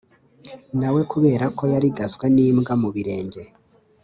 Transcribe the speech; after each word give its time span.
Nawe 0.79 1.01
kubera 1.11 1.45
ko 1.57 1.63
yarigaswe 1.73 2.25
n'imbwa 2.35 2.73
mu 2.81 2.89
birenge 2.95 3.41